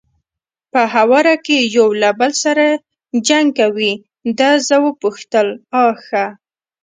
[0.71, 2.65] په هواره کې یو له بل سره
[3.27, 3.93] جنګ کوي،
[4.37, 5.47] ده زه وپوښتل:
[5.83, 6.25] آ ښه.